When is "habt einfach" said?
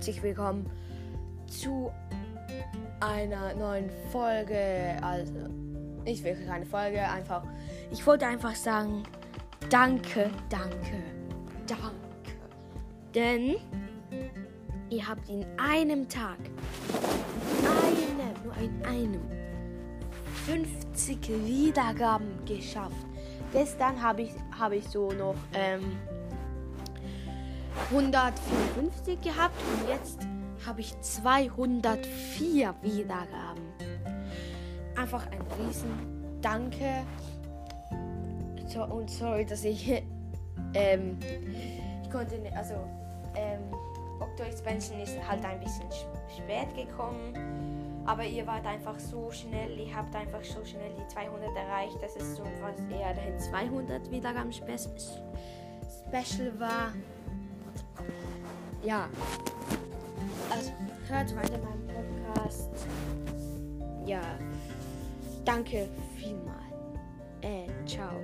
49.94-50.42